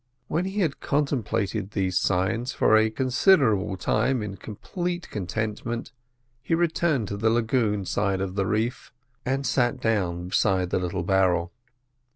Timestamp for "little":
10.79-11.03